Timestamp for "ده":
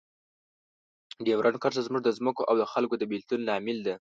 3.87-3.95